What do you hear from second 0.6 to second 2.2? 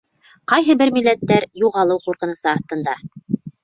бер милләттәр— юғалыу